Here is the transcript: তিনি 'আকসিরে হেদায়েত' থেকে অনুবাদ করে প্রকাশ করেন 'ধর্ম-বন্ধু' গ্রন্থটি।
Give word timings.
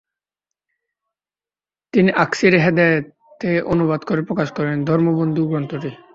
তিনি 1.93 2.09
'আকসিরে 2.13 2.59
হেদায়েত' 2.65 3.09
থেকে 3.41 3.59
অনুবাদ 3.71 4.01
করে 4.03 4.21
প্রকাশ 4.29 4.49
করেন 4.57 4.75
'ধর্ম-বন্ধু' 4.81 5.49
গ্রন্থটি। 5.49 5.89